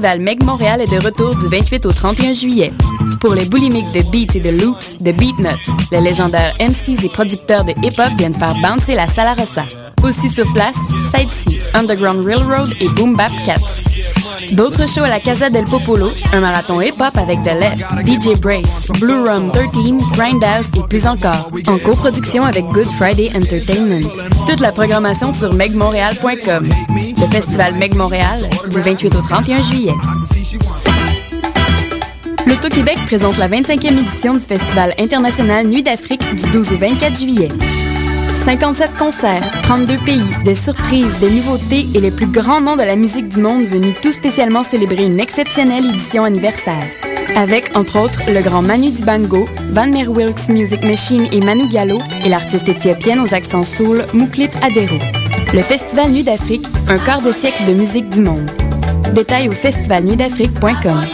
[0.00, 2.72] festival Meg Montréal est de retour du 28 au 31 juillet.
[3.20, 7.64] Pour les boulimiques de beats et de loops, de Beatnuts, les légendaires MCs et producteurs
[7.64, 9.64] de hip-hop viennent faire bouncer la Sala Rossa.
[10.02, 10.76] Aussi sur place,
[11.14, 14.19] Sightsee, Underground Railroad et Boom Bap Cats.
[14.52, 19.22] D'autres shows à la Casa del Popolo, un marathon hip-hop avec The DJ Brace, Blue
[19.24, 19.70] Rum 13,
[20.12, 24.08] Grindhouse et plus encore, en coproduction avec Good Friday Entertainment.
[24.48, 26.68] Toute la programmation sur megmontréal.com.
[26.68, 29.94] Le festival Meg Montréal, du 28 au 31 juillet.
[32.46, 37.48] L'Auto-Québec présente la 25e édition du Festival international Nuit d'Afrique du 12 au 24 juillet.
[38.44, 42.96] 57 concerts, 32 pays, des surprises, des nouveautés et les plus grands noms de la
[42.96, 46.82] musique du monde venus tout spécialement célébrer une exceptionnelle édition anniversaire.
[47.36, 51.98] Avec, entre autres, le grand Manu Dibango, Van Mer Wilkes Music Machine et Manu Gallo
[52.24, 54.98] et l'artiste éthiopienne aux accents soul Mouklit Adero.
[55.52, 58.50] Le Festival Nuit d'Afrique, un quart de siècle de musique du monde.
[59.14, 61.04] Détails au festivalnuitdafrique.com.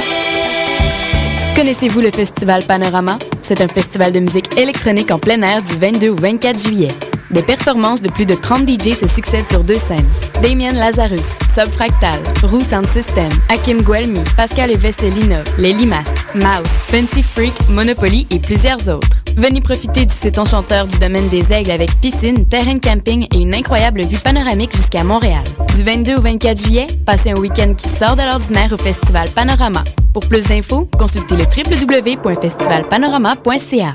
[1.56, 3.18] Connaissez-vous le Festival Panorama?
[3.42, 6.88] C'est un festival de musique électronique en plein air du 22 au 24 juillet.
[7.30, 10.06] Des performances de plus de 30 DJ se succèdent sur deux scènes.
[10.42, 17.54] Damien Lazarus, Subfractal, Roux Sound System, Hakim Guelmi, Pascal et Vesselina, Les Mouse, Fancy Freak,
[17.68, 19.08] Monopoly et plusieurs autres.
[19.36, 23.54] Venez profiter du site enchanteur du domaine des Aigles avec piscine, terrain camping et une
[23.54, 25.44] incroyable vue panoramique jusqu'à Montréal.
[25.76, 29.82] Du 22 au 24 juillet, passez un week-end qui sort de l'ordinaire au Festival Panorama.
[30.14, 33.94] Pour plus d'infos, consultez le www.festivalpanorama.ca.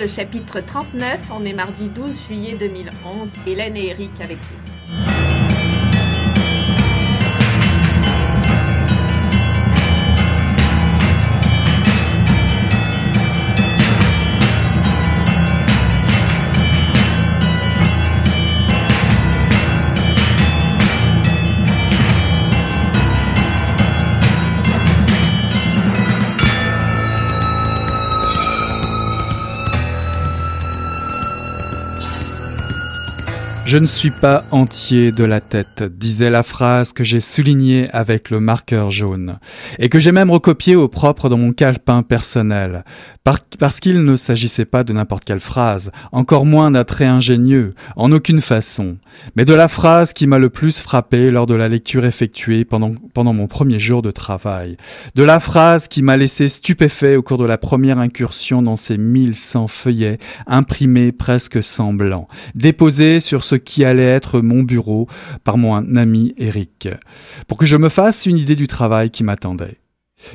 [0.00, 1.20] Le tome 3 et le chapitre 39.
[1.32, 3.28] On est mardi 12 juillet 2011.
[3.46, 4.59] Hélène et Eric avec vous.
[33.70, 38.28] Je ne suis pas entier de la tête, disait la phrase que j'ai soulignée avec
[38.28, 39.38] le marqueur jaune,
[39.78, 42.84] et que j'ai même recopiée au propre dans mon calepin personnel,
[43.22, 47.70] par- parce qu'il ne s'agissait pas de n'importe quelle phrase, encore moins d'un trait ingénieux,
[47.94, 48.96] en aucune façon,
[49.36, 52.96] mais de la phrase qui m'a le plus frappé lors de la lecture effectuée pendant,
[53.32, 54.78] mon premier jour de travail,
[55.14, 58.98] de la phrase qui m'a laissé stupéfait au cours de la première incursion dans ces
[58.98, 62.26] 1100 feuillets imprimés presque semblants,
[62.56, 65.08] déposés sur ce qui allait être mon bureau
[65.44, 66.88] par mon ami Eric,
[67.46, 69.78] pour que je me fasse une idée du travail qui m'attendait.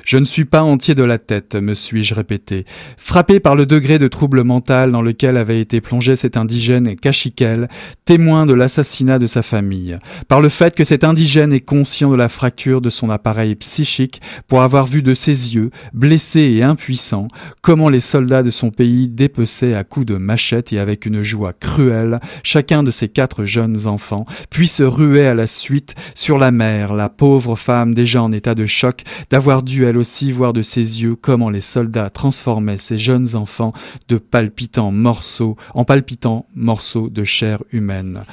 [0.03, 2.65] Je ne suis pas entier de la tête, me suis-je répété,
[2.97, 7.69] frappé par le degré de trouble mental dans lequel avait été plongé cet indigène Cachiquel,
[8.05, 9.97] témoin de l'assassinat de sa famille,
[10.27, 14.21] par le fait que cet indigène est conscient de la fracture de son appareil psychique
[14.47, 17.27] pour avoir vu de ses yeux, blessé et impuissant,
[17.61, 21.53] comment les soldats de son pays dépeçaient à coups de machette et avec une joie
[21.53, 26.51] cruelle chacun de ses quatre jeunes enfants, puis se ruaient à la suite sur la
[26.51, 30.61] mère, la pauvre femme déjà en état de choc d'avoir dû elle aussi voir de
[30.61, 33.73] ses yeux comment les soldats transformaient ces jeunes enfants
[34.07, 38.23] de palpitants morceaux en palpitants morceaux de chair humaine.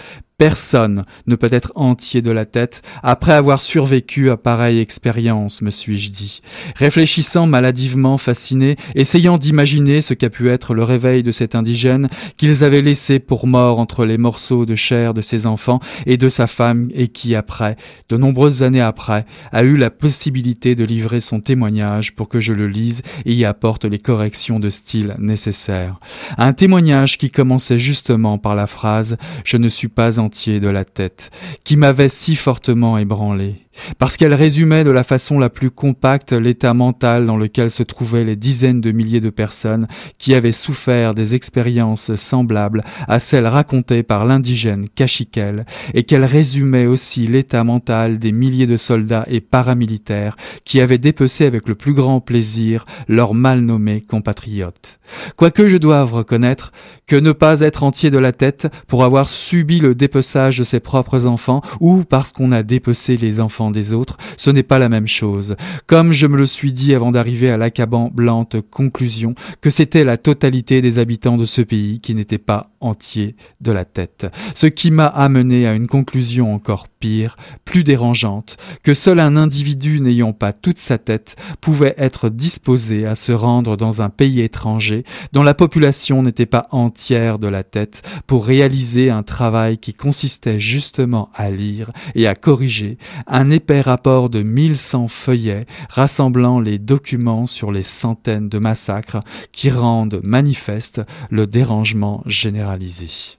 [0.42, 5.70] Personne ne peut être entier de la tête après avoir survécu à pareille expérience, me
[5.70, 6.40] suis-je dit,
[6.74, 12.08] réfléchissant maladivement fasciné, essayant d'imaginer ce qu'a pu être le réveil de cet indigène
[12.38, 16.28] qu'ils avaient laissé pour mort entre les morceaux de chair de ses enfants et de
[16.28, 17.76] sa femme et qui après,
[18.08, 22.52] de nombreuses années après, a eu la possibilité de livrer son témoignage pour que je
[22.52, 26.00] le lise et y apporte les corrections de style nécessaires.
[26.36, 30.84] Un témoignage qui commençait justement par la phrase Je ne suis pas entier de la
[30.84, 31.30] tête,
[31.64, 33.56] qui m'avait si fortement ébranlé.
[33.98, 38.24] Parce qu'elle résumait de la façon la plus compacte l'état mental dans lequel se trouvaient
[38.24, 39.86] les dizaines de milliers de personnes
[40.18, 46.86] qui avaient souffert des expériences semblables à celles racontées par l'indigène Cachiquel, et qu'elle résumait
[46.86, 51.94] aussi l'état mental des milliers de soldats et paramilitaires qui avaient dépecé avec le plus
[51.94, 54.98] grand plaisir leurs mal nommés compatriotes.
[55.36, 56.72] Quoique je doive reconnaître
[57.06, 60.80] que ne pas être entier de la tête pour avoir subi le dépeçage de ses
[60.80, 64.88] propres enfants ou parce qu'on a dépecé les enfants des autres, ce n'est pas la
[64.88, 65.56] même chose.
[65.86, 69.30] Comme je me le suis dit avant d'arriver à l'accablante conclusion
[69.60, 73.84] que c'était la totalité des habitants de ce pays qui n'étaient pas entiers de la
[73.84, 74.26] tête.
[74.54, 77.34] Ce qui m'a amené à une conclusion encore pire,
[77.64, 83.16] plus dérangeante, que seul un individu n'ayant pas toute sa tête pouvait être disposé à
[83.16, 88.02] se rendre dans un pays étranger dont la population n'était pas entière de la tête
[88.28, 94.30] pour réaliser un travail qui consistait justement à lire et à corriger un épais rapport
[94.30, 101.48] de 1100 feuillets rassemblant les documents sur les centaines de massacres qui rendent manifeste le
[101.48, 103.38] dérangement généralisé.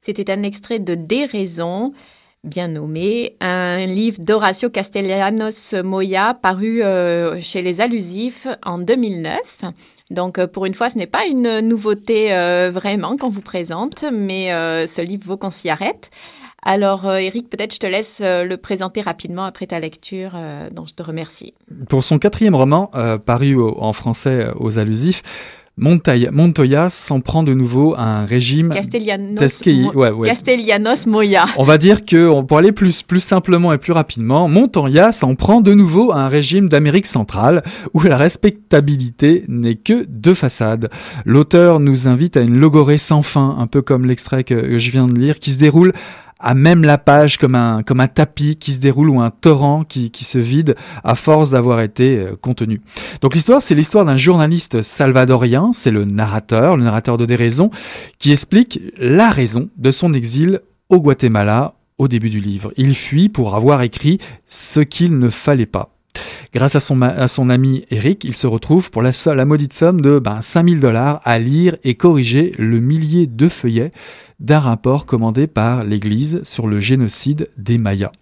[0.00, 1.92] C'était un extrait de Déraison
[2.44, 9.64] bien nommé, un livre d'Horacio Castellanos Moya paru euh, chez les Allusifs en 2009.
[10.10, 14.04] Donc euh, pour une fois, ce n'est pas une nouveauté euh, vraiment qu'on vous présente,
[14.10, 14.48] mais
[14.86, 16.10] ce livre vaut qu'on s'y arrête.
[16.62, 20.32] Alors Eric, peut-être je te laisse le présenter rapidement après ta lecture,
[20.72, 21.54] dont je te remercie.
[21.88, 22.90] Pour son quatrième roman,
[23.24, 25.22] paru en français aux Allusifs,
[25.80, 31.46] Montoya s'en prend de nouveau à un régime Castellanos, Moya.
[31.56, 35.62] On va dire que pour aller plus plus simplement et plus rapidement, Montoya s'en prend
[35.62, 37.62] de nouveau à un régime d'Amérique centrale
[37.94, 40.90] où la respectabilité n'est que de façade.
[41.24, 45.06] L'auteur nous invite à une logorée sans fin, un peu comme l'extrait que je viens
[45.06, 45.94] de lire, qui se déroule
[46.40, 49.84] à même la page comme un, comme un tapis qui se déroule ou un torrent
[49.84, 52.80] qui, qui se vide à force d'avoir été euh, contenu.
[53.20, 57.70] Donc l'histoire, c'est l'histoire d'un journaliste salvadorien, c'est le narrateur, le narrateur de Déraison,
[58.18, 62.72] qui explique la raison de son exil au Guatemala au début du livre.
[62.76, 65.90] Il fuit pour avoir écrit ce qu'il ne fallait pas.
[66.52, 66.80] Grâce à
[67.28, 71.20] son, ami Eric, il se retrouve pour la, la maudite somme de ben, 5000 dollars
[71.24, 73.92] à lire et corriger le millier de feuillets
[74.40, 78.12] d'un rapport commandé par l'Église sur le génocide des Mayas.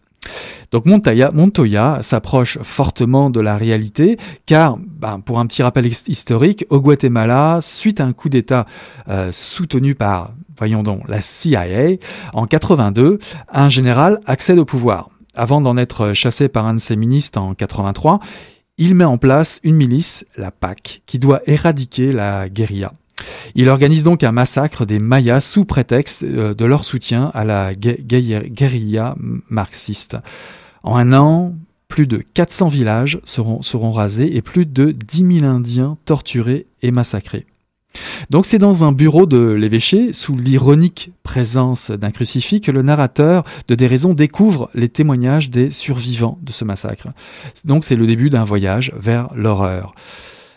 [0.71, 6.81] Donc Montoya s'approche fortement de la réalité, car, ben, pour un petit rappel historique, au
[6.81, 8.67] Guatemala, suite à un coup d'État
[9.09, 11.97] euh, soutenu par, voyons donc, la CIA,
[12.35, 13.19] en 82,
[13.51, 15.09] un général accède au pouvoir.
[15.35, 18.19] Avant d'en être chassé par un de ses ministres en 83,
[18.77, 22.93] il met en place une milice, la PAC, qui doit éradiquer la guérilla.
[23.55, 27.73] Il organise donc un massacre des Mayas sous prétexte euh, de leur soutien à la
[27.75, 29.17] guérilla
[29.49, 30.17] marxiste.
[30.83, 31.55] En un an,
[31.89, 37.47] plus de 400 villages seront, rasés et plus de 10 000 Indiens torturés et massacrés.
[38.31, 43.45] Donc c'est dans un bureau de l'évêché, sous l'ironique présence d'un crucifix, que le narrateur
[43.67, 47.09] de Des raisons découvre les témoignages des survivants de ce massacre.
[47.65, 49.95] Donc c'est le début d'un voyage vers l'horreur.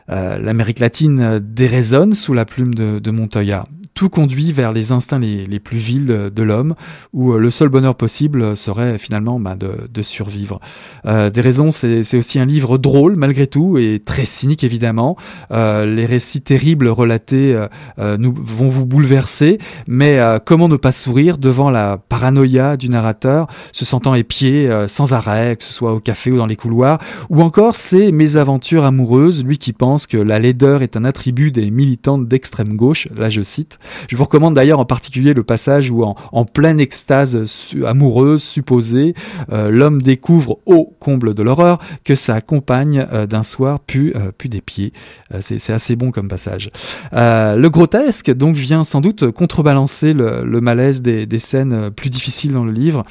[0.09, 5.59] Euh, L'Amérique latine déraisonne sous la plume de Montoya tout conduit vers les instincts les,
[5.59, 6.75] plus vils de, l'homme,
[7.13, 10.59] où euh, le seul bonheur possible serait finalement bah, de, survivre.
[11.05, 15.15] Euh, des raisons, c'est aussi un livre drôle malgré tout et très cynique évidemment.
[15.51, 17.55] Euh, les récits terribles relatés
[17.97, 23.85] nous, vont vous bouleverser, mais comment ne pas sourire devant la paranoïa du narrateur, se
[23.85, 27.75] sentant épié sans arrêt, que ce soit au café ou dans les couloirs, ou encore
[27.75, 32.75] ces mésaventures amoureuses, lui qui pense que la laideur est un attribut des militantes d'extrême
[32.75, 36.79] gauche, là je cite, je vous recommande d'ailleurs en particulier le passage où en, pleine
[36.79, 39.13] extase amoureuse supposée,
[39.51, 44.31] euh, l'homme découvre au comble de l'horreur que sa compagne euh, d'un soir pue, euh,
[44.43, 44.91] des pieds.
[45.39, 46.71] C'est assez bon comme passage.
[47.13, 52.71] le grotesque donc vient sans doute contrebalancer le, malaise des, scènes plus difficiles dans le
[52.71, 53.05] livre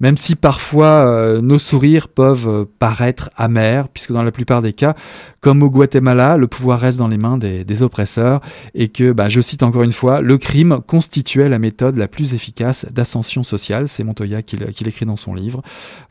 [0.00, 4.94] même si parfois nos sourires peuvent paraître amers, puisque dans la plupart des cas,
[5.40, 8.40] comme au Guatemala, le pouvoir reste dans les mains des, oppresseurs,
[8.74, 12.34] et que, bah, je cite encore une fois, le crime constituait la méthode la plus
[12.34, 15.62] efficace d'ascension sociale, c'est Montoya qui l'écrit dans son livre.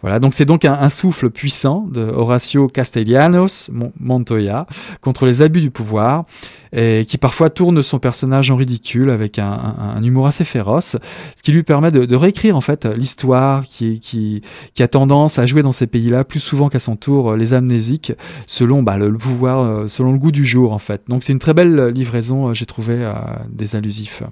[0.02, 4.66] Voilà, donc c'est donc un, souffle puissant de Horacio Castellanos Montoya
[5.02, 6.26] contre les abus du pouvoir,
[6.74, 10.96] et qui parfois tourne son personnage en ridicule avec un, humour assez féroce,
[11.36, 14.42] ce qui lui permet de, réécrire en fait l'histoire qui,
[14.80, 18.14] a tendance à jouer dans ces pays-là plus souvent qu'à son tour les amnésiques
[18.48, 21.04] selon bah, le, pouvoir, euh, selon le goût du jour en fait.
[21.08, 23.14] Donc c'est une très belle livraison, euh, j'ai trouvé, euh,
[23.50, 24.24] des allusions allusifs.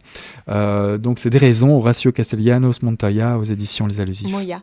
[0.47, 4.31] donc c'est des raisons, Horacio Castellanos Montoya aux éditions Les Allusifs.
[4.31, 4.61] Moya.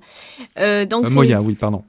[0.86, 1.84] donc Moya, oui, pardon.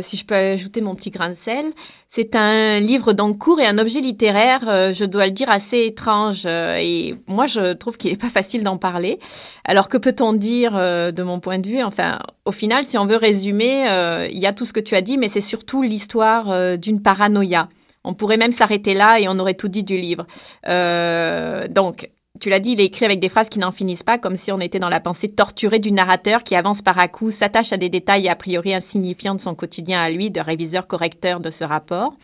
[0.00, 1.72] si je peux ajouter mon petit grain de sel,
[2.12, 6.42] c'est un livre d'encours et un objet littéraire, euh, je dois le dire, assez étrange.
[6.44, 9.20] Euh, et moi, je trouve qu'il n'est pas facile d'en parler.
[9.64, 11.84] Alors, que peut-on dire euh, de mon point de vue?
[11.84, 13.84] Enfin, au final, si on veut résumer,
[14.28, 17.68] il y a tout ce que tu as dit, mais c'est surtout l'histoire d'une paranoïa.
[18.02, 20.26] On pourrait même s'arrêter là et on aurait tout dit du livre.
[20.64, 24.36] donc, tu l'as dit, il est écrit avec des phrases qui n'en finissent pas, comme
[24.36, 27.72] si on était dans la pensée torturée du narrateur qui avance par à coups, s'attache
[27.72, 31.64] à des détails a priori insignifiants de son quotidien à lui, de réviseur-correcteur de ce
[31.64, 32.14] rapport.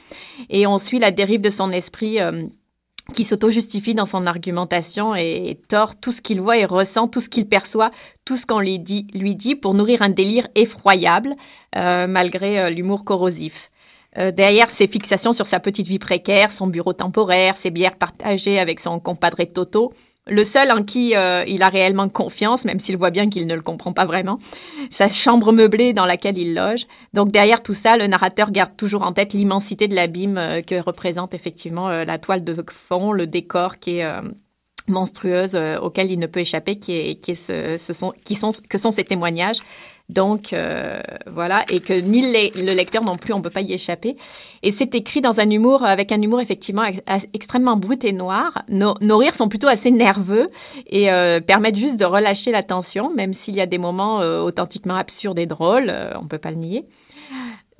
[0.48, 2.20] Et on suit la dérive de son esprit.
[2.20, 2.42] Euh,
[3.14, 7.28] qui s'auto-justifie dans son argumentation et, tord tout ce qu'il voit et ressent, tout ce
[7.28, 7.90] qu'il perçoit,
[8.24, 11.36] tout ce qu'on lui dit, lui dit pour nourrir un délire effroyable,
[11.76, 13.70] euh, malgré euh, l'humour corrosif.
[14.16, 18.80] Derrière ses fixations sur sa petite vie précaire, son bureau temporaire, ses bières partagées avec
[18.80, 19.92] son compadre Toto,
[20.28, 23.54] le seul en qui euh, il a réellement confiance, même s'il voit bien qu'il ne
[23.54, 24.38] le comprend pas vraiment,
[24.90, 26.86] sa chambre meublée dans laquelle il loge.
[27.14, 30.80] Donc derrière tout ça, le narrateur garde toujours en tête l'immensité de l'abîme euh, que
[30.80, 34.06] représente effectivement euh, la toile de fond, le décor qui est
[34.88, 39.58] monstrueuse auquel il ne peut échapper, qui est, qui que sont ses témoignages
[40.08, 43.72] donc euh, voilà, et que ni le lecteur non plus, on ne peut pas y
[43.72, 44.16] échapper.
[44.62, 46.84] Et c'est écrit dans un humour, avec un humour effectivement
[47.32, 48.62] extrêmement brut et noir.
[48.68, 50.48] Nos, rires sont plutôt assez nerveux
[50.86, 54.40] et euh, permettent juste de relâcher la tension, même s'il y a des moments euh,
[54.40, 56.86] authentiquement absurdes et drôles, on ne peut pas le nier.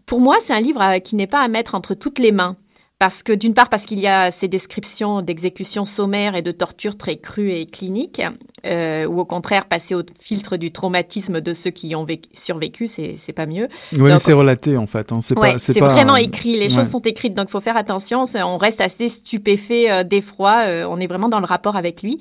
[0.05, 2.57] Pour moi, c'est un livre qui n'est pas à mettre entre toutes les mains.
[2.99, 6.97] Parce que d'une part, parce qu'il y a ces descriptions d'exécutions sommaires et de tortures
[6.97, 8.23] très crues et cliniques,
[8.65, 13.33] euh, ou au contraire passer au filtre du traumatisme de ceux qui ont survécu, c'est
[13.35, 13.69] pas mieux.
[13.99, 15.13] Oui, c'est relaté en fait.
[15.13, 15.19] Hein.
[15.21, 16.57] C'est vraiment écrit.
[16.57, 18.25] Les choses sont écrites, donc il faut faire attention.
[18.35, 20.63] On reste assez stupéfait euh, d'effroi.
[20.67, 22.21] Euh, on est vraiment dans le rapport avec lui.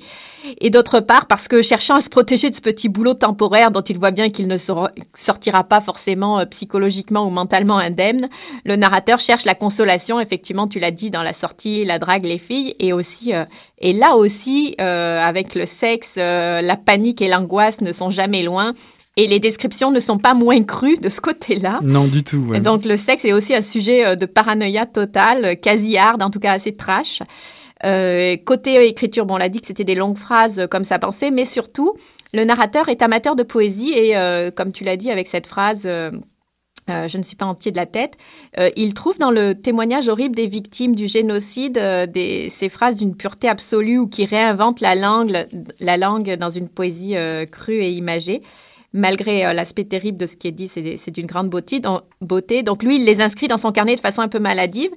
[0.60, 3.82] Et d'autre part, parce que cherchant à se protéger de ce petit boulot temporaire dont
[3.82, 4.56] il voit bien qu'il ne
[5.14, 8.28] sortira pas forcément psychologiquement ou mentalement indemne,
[8.64, 12.38] le narrateur cherche la consolation effectivement tu l'as dit, dans la sortie, la drague, les
[12.38, 13.44] filles, et aussi, euh,
[13.78, 18.42] et là aussi, euh, avec le sexe, euh, la panique et l'angoisse ne sont jamais
[18.42, 18.74] loin.
[19.18, 21.80] Et les descriptions ne sont pas moins crues de ce côté-là.
[21.82, 22.52] Non, du tout.
[22.60, 26.52] Donc le sexe est aussi un sujet de paranoïa totale, quasi hard, en tout cas
[26.52, 27.22] assez trash.
[27.82, 31.46] côté écriture, bon, on l'a dit que c'était des longues phrases comme sa pensée, mais
[31.46, 31.94] surtout,
[32.34, 34.14] le narrateur est amateur de poésie et,
[34.54, 35.88] comme tu l'as dit avec cette phrase
[36.88, 38.16] euh, je ne suis pas entier de la tête.
[38.58, 42.06] Euh, il trouve dans le témoignage horrible des victimes du génocide euh,
[42.48, 45.46] ces phrases d'une pureté absolue ou qui réinventent la langue,
[45.80, 47.14] la langue dans une poésie
[47.50, 48.42] crue et imagée
[48.92, 51.80] malgré euh, l'aspect terrible de ce qui est dit, c'est d'une grande beauté,
[52.20, 52.62] beauté.
[52.62, 54.90] Donc lui, il les inscrit dans son carnet de façon un peu maladive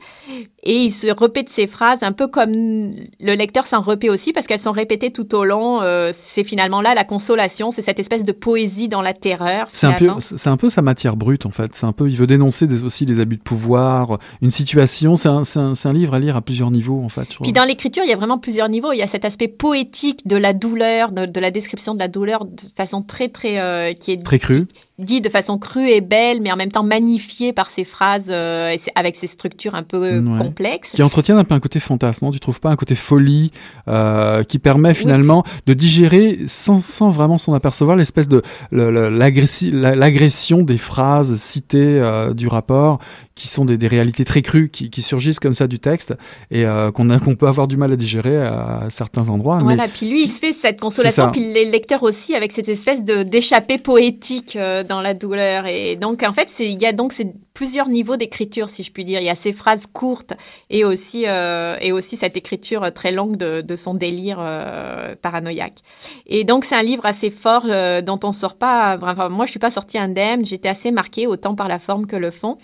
[0.63, 4.47] et il se répète ses phrases un peu comme le lecteur s'en repaît aussi parce
[4.47, 5.81] qu'elles sont répétées tout au long.
[5.81, 9.67] Euh, c'est finalement là la consolation, c'est cette espèce de poésie dans la terreur.
[9.71, 10.09] C'est un, peu,
[10.45, 11.75] un peu sa matière brute en fait.
[11.75, 15.15] C'est un peu, il veut dénoncer aussi les abus de pouvoir, une situation.
[15.15, 17.27] C'est un, un, livre à lire à plusieurs niveaux en fait.
[17.41, 18.91] Puis dans l'écriture, il y a vraiment plusieurs niveaux.
[18.91, 22.45] Il y a cet aspect poétique de la douleur, de, la description de la douleur
[22.45, 24.67] de façon très très euh, qui est très cru
[24.99, 28.75] dit de façon crue et belle, mais en même temps magnifiée par ses phrases euh,
[28.95, 30.91] avec ses structures un peu complexes.
[30.91, 32.31] Qui entretiennent un peu un côté fantasme, non?
[32.31, 33.51] Tu trouves pas un côté folie
[33.87, 38.41] euh, qui permet finalement de digérer sans, sans vraiment s'en apercevoir l'espèce de
[38.71, 42.99] l'agression des phrases citées euh, du rapport
[43.35, 46.13] qui sont des, des réalités très crues qui, qui, surgissent comme ça du texte
[46.51, 49.59] et qu'on qu'on peut avoir du mal à digérer à, certains endroits.
[49.63, 53.01] Voilà, puis lui, il se fait cette consolation, puis les lecteurs aussi, avec cette espèce
[53.01, 54.57] d'échappée poétique
[54.89, 55.67] dans la douleur.
[55.67, 57.13] Et donc, en fait, il y a donc
[57.53, 59.21] plusieurs niveaux d'écriture, si je puis dire.
[59.21, 60.33] Il y a ces phrases courtes
[60.69, 65.77] et aussi, euh, et aussi cette écriture très longue de, son délire euh, paranoïaque.
[66.25, 68.97] Et donc, c'est un livre assez fort euh, dont on sort pas.
[69.01, 70.43] Enfin, moi, je suis pas sortie indemne.
[70.43, 72.57] J'étais assez marquée autant par la forme que le fond.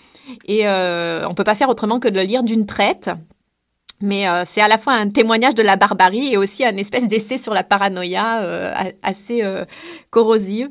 [0.46, 3.08] Et on peut pas faire autrement que de le lire d'une traite.
[4.02, 7.38] Mais c'est à la fois un témoignage de la barbarie et aussi un espèce d'essai
[7.38, 9.42] sur la paranoïa assez
[10.10, 10.68] corrosive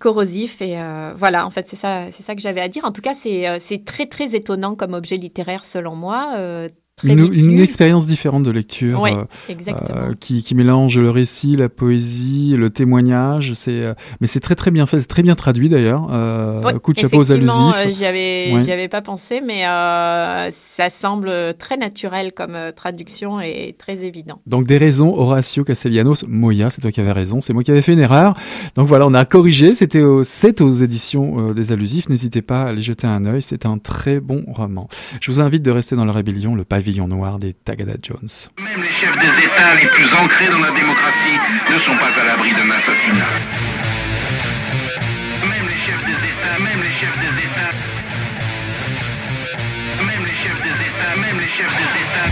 [0.00, 2.84] corrosif et euh, voilà en fait c'est ça c'est ça que j'avais à dire.
[2.84, 6.32] En tout cas c'est euh, très très étonnant comme objet littéraire selon moi.
[6.36, 6.68] Euh,
[7.04, 12.70] une, expérience différente de lecture euh, euh, qui, qui, mélange le récit, la poésie, le
[12.70, 13.54] témoignage.
[13.54, 16.02] C'est, euh, mais c'est très très bien fait, c'est très bien traduit d'ailleurs.
[16.82, 17.96] coup de chapeau aux allusifs.
[17.96, 19.62] J'y avais, avais pas pensé, mais
[20.52, 24.40] ça semble très naturel comme traduction et très évident.
[24.46, 27.82] Donc des raisons, Horacio Castellanos, Moya, c'est toi qui avais raison, c'est moi qui avais
[27.82, 28.34] fait une erreur.
[28.76, 29.74] Donc voilà, on a corrigé.
[29.74, 32.08] C'était c'est aux éditions des allusifs.
[32.08, 33.42] N'hésitez pas à aller jeter un œil.
[33.42, 34.88] C'est un très bon roman.
[35.20, 36.54] Je vous invite de rester dans la rébellion.
[36.54, 38.26] Le page Pavillon Noir des Tagada Jones.
[38.58, 41.38] Même les chefs des États les plus ancrés dans la démocratie
[41.70, 43.32] ne sont pas à l'abri d'un assassinat.
[45.46, 47.72] Même les chefs des États, même les chefs des États,
[50.02, 52.30] même les chefs des États, même les chefs des États.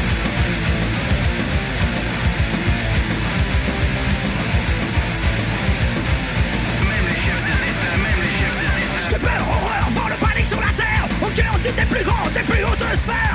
[6.90, 9.06] Même les chefs des États, même les chefs des États.
[9.06, 12.42] Stupeur, horreur, vent le panique sur la terre Au cœur d'une des plus grandes, des
[12.42, 13.30] plus hautes sphères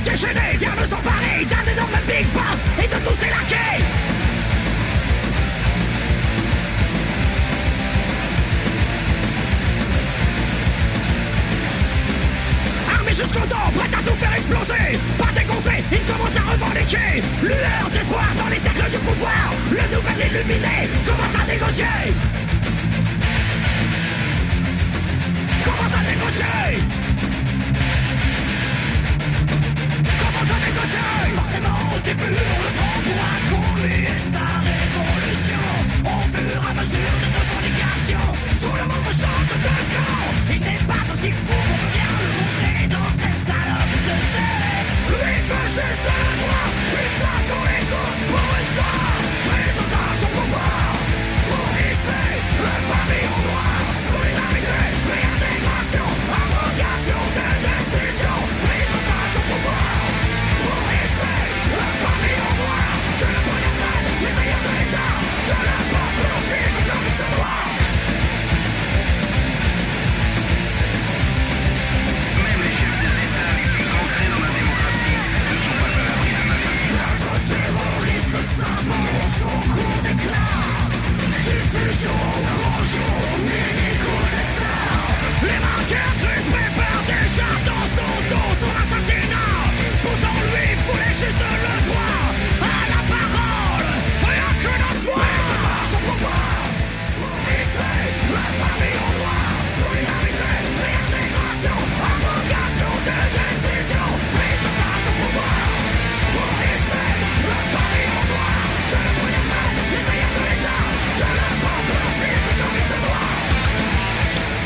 [0.00, 3.82] Déchaîné, vient nous s'emparer D'un énorme Big Boss et de tous ses laquais
[12.94, 14.98] Armé jusqu'aux dents, prêt à tout faire exploser.
[15.18, 19.50] Pas dégonflé, il commence à revendiquer Lueur d'espoir dans les cercles du pouvoir.
[19.70, 22.45] Le nouvel illuminé commence à négocier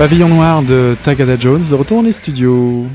[0.00, 2.86] Pavillon Noir de Tagada Jones, de retour dans les studios.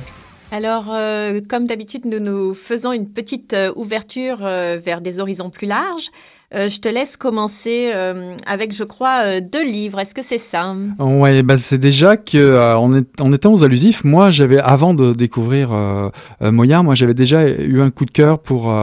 [0.51, 5.51] Alors, euh, comme d'habitude, nous nous faisons une petite euh, ouverture euh, vers des horizons
[5.51, 6.09] plus larges.
[6.53, 9.99] Euh, je te laisse commencer euh, avec, je crois, euh, deux livres.
[9.99, 10.75] Est-ce que c'est ça?
[10.99, 15.75] Ouais, bah c'est déjà que étant aux allusifs, moi j'avais avant de découvrir
[16.41, 18.73] Moya, moi j'avais déjà eu un coup de cœur pour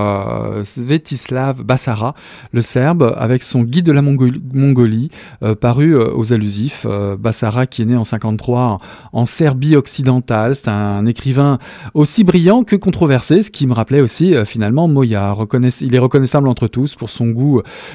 [0.64, 2.14] Svetislav Bassara,
[2.53, 5.11] le Serbe, avec son guide de la Mongolie,
[5.61, 6.87] paru aux allusifs.
[7.18, 8.79] Bassara qui est né en 53
[9.12, 11.59] en, Serbie occidentale, c'est un écrivain
[11.94, 15.35] aussi brillant que controversé, ce qui me rappelait aussi finalement Moya.
[15.81, 17.52] Il est reconnaissable entre tous pour son goût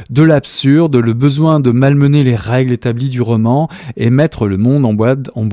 [0.10, 4.86] de l'absurde, le besoin de malmener les règles établies du roman et mettre le monde
[4.86, 5.48] en boîte, en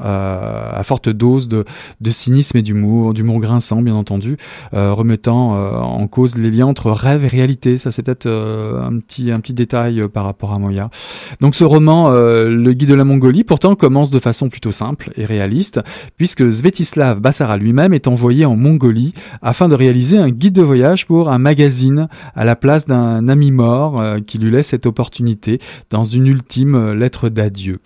[0.00, 1.64] euh, à forte dose de,
[2.10, 4.36] cynisme et d'humour, d'humour grinçant bien entendu,
[4.74, 7.78] euh, remettant euh, en cause les liens entre rêve et réalité.
[7.78, 10.90] Ça c'est peut-être un petit un petit détail par rapport à Moya.
[11.40, 15.24] Donc ce roman, Le Guide de la Mongolie, pourtant commence de façon plutôt simple et
[15.24, 15.80] réaliste,
[16.16, 21.06] puisque Svetislav Bassara lui-même est envoyé en Mongolie afin de réaliser un guide de voyage
[21.06, 25.58] pour un magazine à la place d'un ami mort euh, qui lui laisse cette opportunité
[25.90, 27.78] dans une ultime euh, lettre d'adieu.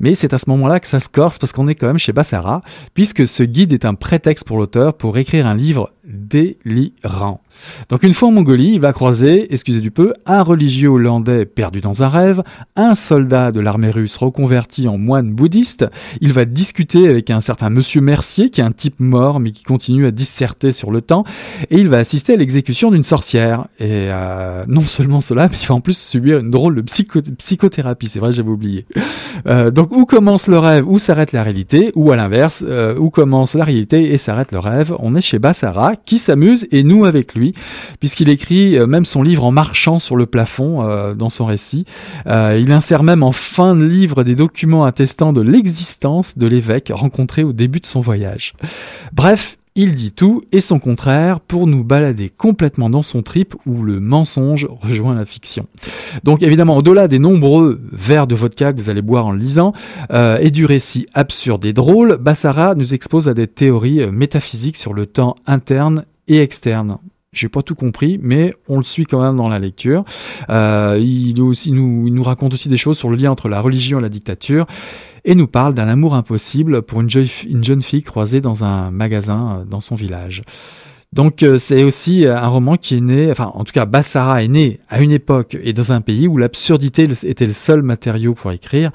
[0.00, 2.12] Mais c'est à ce moment-là que ça se corse parce qu'on est quand même chez
[2.12, 2.60] Bassara,
[2.94, 7.40] puisque ce guide est un prétexte pour l'auteur pour écrire un livre délirant.
[7.88, 11.80] Donc une fois en Mongolie, il va croiser, excusez du peu, un religieux hollandais perdu
[11.80, 12.42] dans un rêve,
[12.76, 15.86] un soldat de l'armée russe reconverti en moine bouddhiste,
[16.20, 19.62] il va discuter avec un certain monsieur Mercier, qui est un type mort mais qui
[19.62, 21.24] continue à disserter sur le temps,
[21.70, 23.66] et il va assister à l'exécution d'une sorcière.
[23.78, 27.22] Et euh, non seulement cela, mais il va en plus subir une drôle de psycho-
[27.38, 28.86] psychothérapie, c'est vrai, j'avais oublié.
[29.46, 33.10] Euh, donc où commence le rêve, où s'arrête la réalité, ou à l'inverse, euh, où
[33.10, 37.04] commence la réalité et s'arrête le rêve, on est chez Bassara, qui s'amuse, et nous
[37.04, 37.54] avec lui,
[38.00, 41.84] puisqu'il écrit euh, même son livre en marchant sur le plafond euh, dans son récit.
[42.26, 46.90] Euh, il insère même en fin de livre des documents attestant de l'existence de l'évêque
[46.94, 48.54] rencontré au début de son voyage.
[49.12, 53.82] Bref, il dit tout et son contraire pour nous balader complètement dans son trip où
[53.82, 55.66] le mensonge rejoint la fiction.
[56.24, 59.72] Donc évidemment, au-delà des nombreux verres de vodka que vous allez boire en lisant
[60.10, 64.76] euh, et du récit absurde et drôle, Bassara nous expose à des théories euh, métaphysiques
[64.76, 66.98] sur le temps interne et externe.
[67.36, 70.04] J'ai pas tout compris, mais on le suit quand même dans la lecture.
[70.48, 74.08] Euh, il, nous raconte aussi des choses sur le lien entre la religion et la
[74.08, 74.66] dictature,
[75.26, 78.90] et nous parle d'un amour impossible pour une, jeune- une jeune fille croisée dans un
[78.90, 80.40] magasin euh, dans son village.
[81.12, 84.48] Donc euh, c'est aussi un roman qui est né, enfin en tout cas Bassara est
[84.48, 88.52] né à une époque et dans un pays où l'absurdité était le seul matériau pour
[88.52, 88.90] écrire.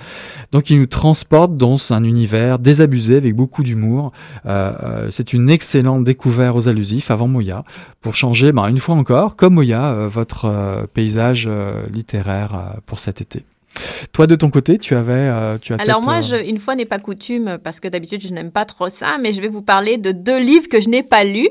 [0.52, 4.12] Donc il nous transporte dans un univers désabusé avec beaucoup d'humour.
[4.45, 7.63] Euh, euh, c'est une excellente découverte aux allusifs avant Moya
[8.02, 12.80] pour changer, bah, une fois encore, comme Moya, euh, votre euh, paysage euh, littéraire euh,
[12.86, 13.43] pour cet été.
[14.14, 15.14] Toi, de ton côté, tu avais.
[15.14, 18.22] euh, tu as Alors moi, euh, je, une fois n'est pas coutume, parce que d'habitude
[18.22, 20.90] je n'aime pas trop ça, mais je vais vous parler de deux livres que je
[20.90, 21.50] n'ai pas lus,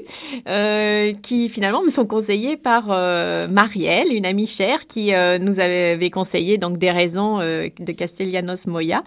[0.49, 6.11] euh, qui finalement me sont conseillés par euh, Marielle, une amie chère, qui nous avait,
[6.11, 9.03] conseillé donc des raisons de Castellanos Moya.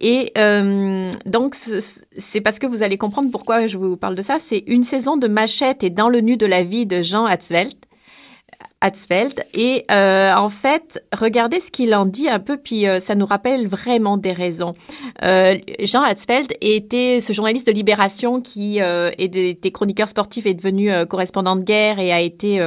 [0.00, 0.32] Et
[1.26, 1.80] donc ce-
[2.16, 4.36] c'est parce que vous allez comprendre pourquoi je vous parle de ça.
[4.40, 7.74] C'est une saison de Machette et dans le nu de la vie de Jean Hatzfeld.
[8.84, 9.44] Hatzfeld.
[9.54, 13.24] Et euh, en fait, regardez ce qu'il en dit un peu, puis euh, ça nous
[13.24, 14.74] rappelle vraiment des raisons.
[15.24, 21.56] Euh, Jean Hatzfeld était ce journaliste de Libération qui était chroniqueur sportif, est devenu correspondant
[21.56, 22.66] de guerre et a été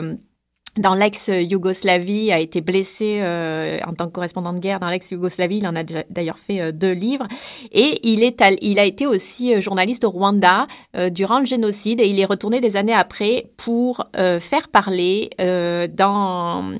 [0.78, 5.58] dans l'ex-Yougoslavie, a été blessé euh, en tant que correspondant de guerre dans l'ex-Yougoslavie.
[5.58, 7.28] Il en a d'ailleurs fait euh, deux livres.
[7.72, 10.68] Et il, est il a été aussi euh, journaliste au Rwanda
[11.12, 16.74] durant le génocide et il est retourné des années après pour faire parler dans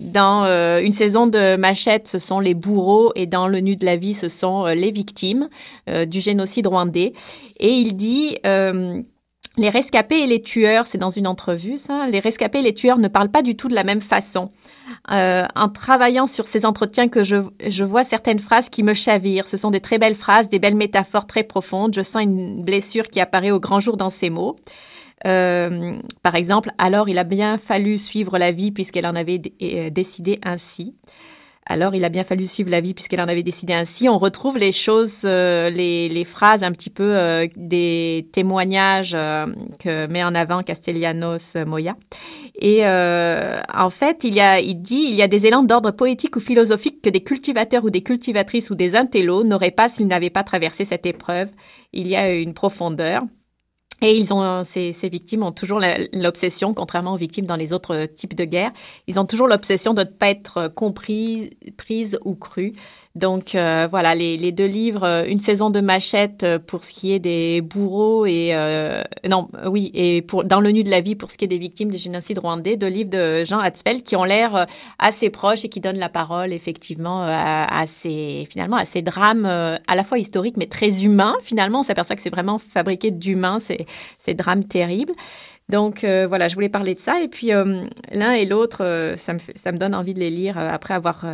[0.00, 0.44] dans
[0.80, 4.14] une saison de Machette, ce sont les bourreaux et dans le nu de la vie,
[4.14, 5.48] ce sont les victimes
[6.06, 7.12] du génocide rwandais.
[7.58, 8.36] Et il dit
[9.58, 12.98] les rescapés et les tueurs, c'est dans une entrevue ça, les rescapés et les tueurs
[12.98, 14.50] ne parlent pas du tout de la même façon.
[15.10, 19.48] Euh, en travaillant sur ces entretiens que je, vois certaines phrases qui me chavirent.
[19.48, 21.94] Ce sont de très belles phrases, des belles métaphores très profondes.
[21.94, 24.56] Je sens une blessure qui apparaît au grand jour dans ces mots.
[25.26, 29.90] Euh, par exemple, alors il a bien fallu suivre la vie puisqu'elle en avait euh,
[29.90, 30.94] décidé ainsi.
[31.70, 34.08] Alors il a bien fallu suivre la vie puisqu'elle en avait décidé ainsi.
[34.08, 39.46] On retrouve les choses, euh, les, les phrases un petit peu euh, des témoignages euh,
[39.78, 41.94] que met en avant Castellanos Moya.
[42.60, 46.34] Et en fait, il, y a, il dit il y a des élans d'ordre poétique
[46.34, 50.28] ou philosophique que des cultivateurs ou des cultivatrices ou des intellos n'auraient pas s'ils n'avaient
[50.28, 51.50] pas traversé cette épreuve.
[51.92, 53.22] Il y a une profondeur.
[54.00, 55.80] Et ils ont, ces, ces victimes ont toujours
[56.12, 58.70] l'obsession, contrairement aux victimes dans les autres types de guerres,
[59.08, 62.74] ils ont toujours l'obsession de ne pas être compris, prises ou crues.
[63.14, 66.92] Donc euh, voilà, les, les deux livres, euh, une saison de machette euh, pour ce
[66.92, 70.90] qui est des bourreaux et euh, non, euh, oui, et pour dans le nu de
[70.90, 73.58] la vie pour ce qui est des victimes des génocides rwandais, deux livres de Jean
[73.58, 74.66] Hatzfeld qui ont l'air
[74.98, 79.94] assez proches et qui donnent la parole effectivement à, ces finalement à ces drames à
[79.96, 81.34] la fois historiques mais très humains.
[81.42, 83.86] Finalement, on s'aperçoit que c'est vraiment fabriqué d'humains ces
[84.18, 85.14] ces drames terribles.
[85.70, 87.20] Donc euh, voilà, je voulais parler de ça.
[87.20, 90.30] Et puis euh, l'un et l'autre, euh, ça, me, ça me donne envie de les
[90.30, 91.26] lire euh, après avoir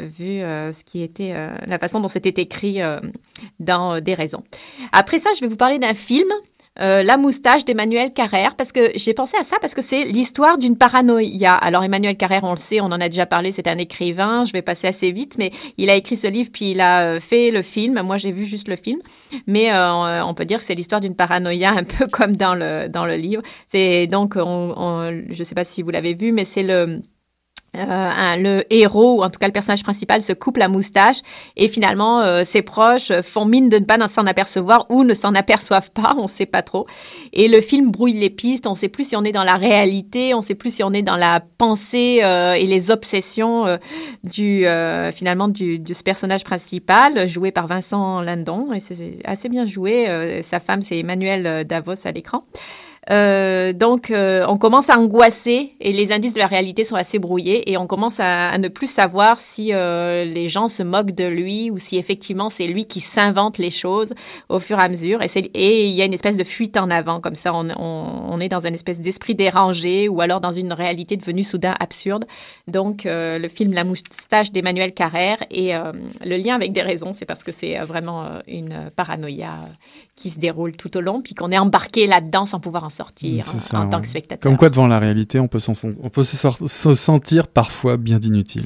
[0.00, 1.34] vu ce qui était
[1.66, 2.80] la façon dont c'était écrit
[3.60, 4.42] dans Des raisons.
[4.92, 6.28] Après ça, je vais vous parler d'un film.
[6.80, 10.58] Euh, la moustache d'Emmanuel Carrère, parce que j'ai pensé à ça, parce que c'est l'histoire
[10.58, 11.54] d'une paranoïa.
[11.54, 14.52] Alors Emmanuel Carrère, on le sait, on en a déjà parlé, c'est un écrivain, je
[14.52, 17.50] vais passer assez vite, mais il a écrit ce livre, puis il a euh, fait
[17.50, 18.00] le film.
[18.02, 19.00] Moi, j'ai vu juste le film,
[19.46, 22.88] mais euh, on peut dire que c'est l'histoire d'une paranoïa, un peu comme dans le,
[22.88, 23.42] dans le livre.
[23.68, 27.00] C'est donc, on, je ne sais pas si vous l'avez vu, mais c'est le
[27.78, 31.18] euh, le héros, ou en tout cas le personnage principal, se coupe la moustache
[31.56, 35.34] et finalement euh, ses proches font mine de ne pas s'en apercevoir ou ne s'en
[35.34, 36.86] aperçoivent pas, on ne sait pas trop.
[37.32, 39.56] Et le film brouille les pistes, on ne sait plus si on est dans la
[39.56, 43.78] réalité, on ne sait plus si on est dans la pensée euh, et les obsessions
[44.24, 44.66] du
[45.12, 50.40] finalement de ce personnage principal, joué par Vincent Lindon, et c'est assez bien joué.
[50.42, 52.44] Sa femme, c'est Emmanuel Davos à l'écran.
[53.10, 57.18] Euh, donc, euh, on commence à angoisser et les indices de la réalité sont assez
[57.18, 61.24] brouillés et on commence à, ne plus savoir si euh, les gens se moquent de
[61.26, 64.12] lui ou si effectivement c'est lui qui s'invente les choses
[64.48, 65.20] au fur et à mesure.
[65.54, 68.40] Et, il y a une espèce de fuite en avant, comme ça on, on- on
[68.40, 72.26] est dans une espèce d'esprit dérangé ou alors dans une réalité devenue soudain absurde.
[72.66, 75.92] Donc, euh, le film La moustache d'Emmanuel Carrère et euh,
[76.24, 79.60] le lien avec des raisons, c'est parce que c'est euh, vraiment une paranoïa
[80.18, 83.46] qui se déroule tout au long, puis qu'on est embarqué là-dedans sans pouvoir en sortir
[83.60, 84.40] C'est en, tant que spectateur.
[84.50, 88.18] Comme quoi, devant la réalité, on peut, s'en- on peut se, se sentir parfois bien
[88.18, 88.64] d'inutile.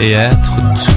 [0.00, 0.89] Et être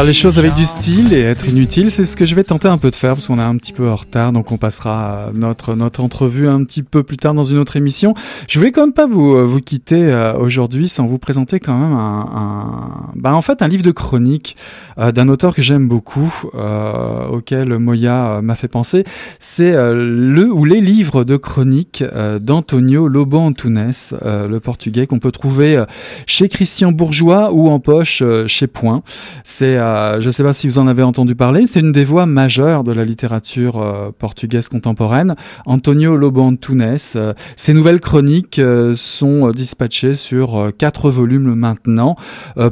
[0.00, 2.68] Faire les choses avec du style et être inutile, c'est ce que je vais tenter
[2.68, 5.26] un peu de faire parce qu'on est un petit peu en retard, donc on passera
[5.34, 8.14] notre notre entrevue un petit peu plus tard dans une autre émission.
[8.48, 11.78] Je voulais quand même pas vous euh, vous quitter euh, aujourd'hui sans vous présenter quand
[11.78, 14.56] même un, bah en fait un livre de chronique
[14.96, 19.04] euh, d'un auteur que j'aime beaucoup, euh, auquel Moya euh, m'a fait penser.
[19.38, 25.06] C'est euh, le ou les livres de chronique euh, d'Antonio Lobo Antunes, euh, le portugais
[25.06, 25.84] qu'on peut trouver euh,
[26.24, 29.02] chez Christian Bourgeois ou en poche euh, chez Point.
[29.44, 32.04] C'est, euh, je ne sais pas si vous en avez entendu parler, c'est une des
[32.04, 35.34] voix majeures de la littérature euh, portugaise contemporaine.
[35.66, 36.96] Antonio Lobo Antunes.
[37.16, 38.60] euh, ses nouvelles chroniques
[38.94, 42.16] sont dispatchées sur quatre volumes maintenant,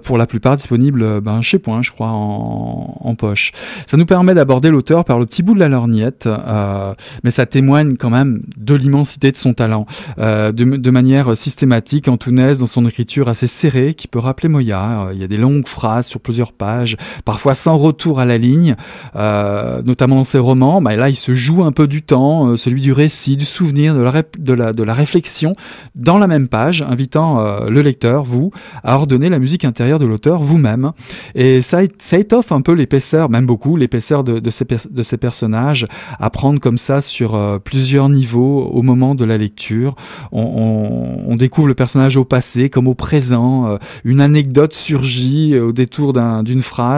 [0.02, 3.52] pour la plupart disponibles ben, chez Point, je crois, en, poche.
[3.86, 6.28] Ça nous permet d'aborder l'auteur par le petit bout de la lorgnette,
[7.24, 9.86] mais ça témoigne quand même de l'immensité de son talent.
[10.18, 15.18] De, de manière systématique, Antunes, dans son écriture assez serrée, qui peut rappeler Moya, il
[15.18, 18.76] y a des longues phrases sur plusieurs pages, parfois sans retour à la ligne,
[19.16, 20.80] euh, notamment dans ses romans.
[20.82, 23.94] Bah, là, il se joue un peu du temps, euh, celui du récit, du souvenir,
[23.94, 25.54] de la, de la, de la réflexion,
[25.94, 28.50] dans la même page, invitant euh, le lecteur, vous,
[28.84, 30.92] à ordonner la musique intérieure de l'auteur vous-même.
[31.34, 35.16] Et ça, ça étoffe un peu l'épaisseur, même beaucoup, l'épaisseur de, de, ces, de ces
[35.16, 35.86] personnages,
[36.18, 39.94] à prendre comme ça sur plusieurs niveaux au moment de la lecture.
[40.32, 43.78] On, découvre le personnage au passé comme au présent.
[44.04, 46.97] une anecdote surgit au détour d'un- d'une phrase,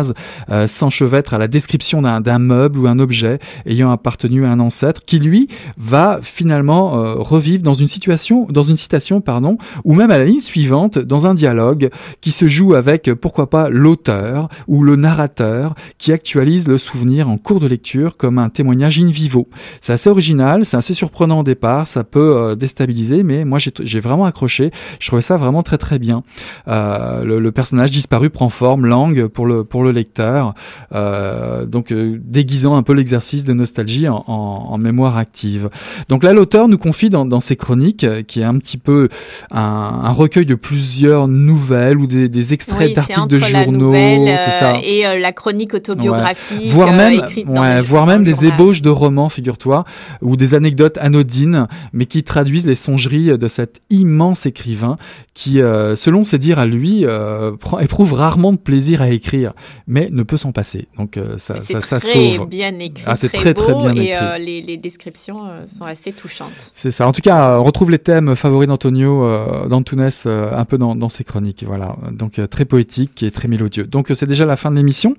[0.51, 5.05] euh, s'enchevêtre à la description d'un meuble ou un objet ayant appartenu à un ancêtre,
[5.05, 10.11] qui lui va finalement euh, revivre dans une situation, dans une citation, pardon, ou même
[10.11, 14.83] à la ligne suivante, dans un dialogue qui se joue avec, pourquoi pas, l'auteur ou
[14.83, 19.49] le narrateur qui actualise le souvenir en cours de lecture comme un témoignage in vivo.
[19.81, 23.71] C'est assez original, c'est assez surprenant au départ, ça peut euh, déstabiliser, mais moi j'ai
[23.81, 24.71] j'ai vraiment accroché.
[24.99, 26.23] Je trouvais ça vraiment très très bien.
[26.69, 30.55] Euh, le, le personnage disparu prend forme, langue pour le pour le lecteur,
[30.95, 35.69] euh, donc euh, déguisant un peu l'exercice de nostalgie en, en- en mémoire active.
[36.09, 39.09] Donc là, l'auteur nous confie dans, dans ses chroniques, euh, qui est un petit peu
[39.51, 39.61] un,
[40.05, 44.51] un recueil de plusieurs nouvelles ou des, des extraits Oui, d'articles de journaux, nouvelle, c'est
[44.51, 48.55] ça et la chronique autobiographique, voire même, ouais, voire même des journal.
[48.55, 49.85] ébauches de romans, figure-toi,
[50.23, 54.97] ou des anecdotes anodines, mais qui traduisent les songeries de cet immense écrivain
[55.35, 59.53] qui, euh, selon ses dires à lui, euh, éprouve rarement de plaisir à écrire,
[59.87, 60.89] mais ne peut s'en passer.
[60.97, 62.49] Donc euh, ça, C'est ça, sauve.
[62.49, 64.13] bien écrit, Ah, c'est très, bien et écrit.
[64.15, 66.71] euh, les, les descriptions euh, sont assez touchantes.
[66.73, 67.07] C'est ça.
[67.07, 71.09] En tout cas, on retrouve les thèmes favoris d'Antonio, euh, d'Antunes, un peu dans, dans
[71.09, 71.65] ses chroniques.
[71.67, 71.97] Voilà.
[72.13, 73.85] Donc très poétique et très mélodieux.
[73.85, 75.15] Donc c'est déjà la fin de l'émission.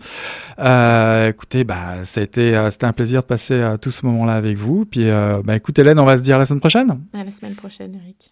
[0.60, 4.86] Écoutez, bah ça a été, c'était un plaisir de passer tout ce moment-là avec vous.
[4.86, 5.08] Puis,
[5.44, 7.00] bah écoute Hélène, on va se dire à la semaine prochaine.
[7.14, 8.32] À la semaine prochaine, Eric.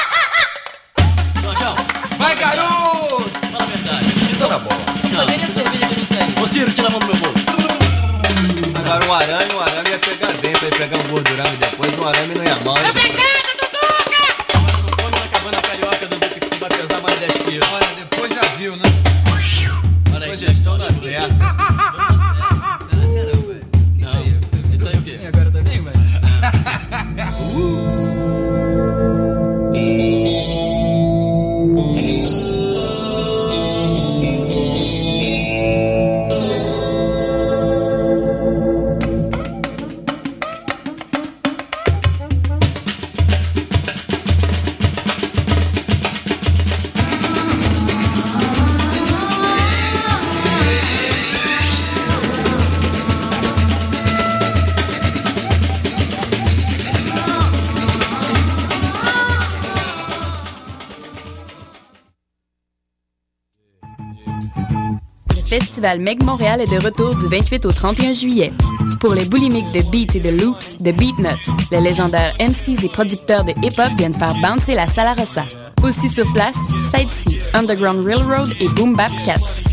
[65.99, 68.51] Meg Montréal est de retour du 28 au 31 juillet.
[68.99, 73.43] Pour les boulimiques de beats et de loops, de Beatnuts, les légendaires MCs et producteurs
[73.43, 75.45] de hip-hop viennent faire bouncer la Sala Rossa.
[75.83, 76.55] Aussi sur place,
[76.93, 79.70] Sightsee, Underground Railroad et Boom Bap Cats.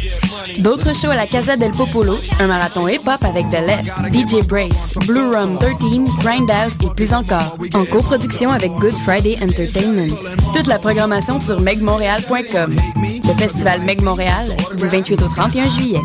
[0.58, 4.94] D'autres shows à la Casa del Popolo, un marathon hip-hop avec The Left, DJ Brace,
[5.06, 5.78] Blue Rum 13,
[6.20, 10.14] Grindhouse et plus encore, en coproduction avec Good Friday Entertainment.
[10.54, 12.76] Toute la programmation sur megmontréal.com.
[12.96, 16.00] Le festival Meg Montréal, du 28 au 31 juillet.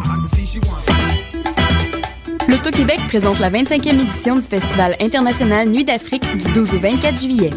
[2.47, 7.49] L'Auto-Québec présente la 25e édition du Festival international Nuit d'Afrique du 12 au 24 juillet.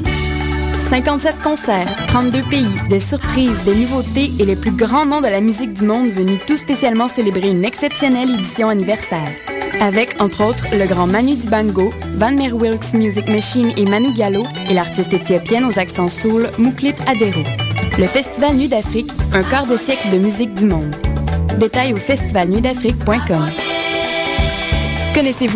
[0.89, 5.41] 57 concerts, 32 pays, des surprises, des nouveautés et les plus grands noms de la
[5.41, 9.29] musique du monde venus tout spécialement célébrer une exceptionnelle édition anniversaire.
[9.81, 14.75] Avec, entre autres, le grand Manu Dibango, Van Merwilks Music Machine et Manu Gallo et
[14.75, 17.43] l'artiste éthiopienne aux accents soul Mouklit Adero.
[17.99, 20.95] Le Festival Nuit d'Afrique, un quart de siècle de musique du monde.
[21.59, 23.51] Détails au festivalnuitdafrique.com.
[25.15, 25.55] Connaissez-vous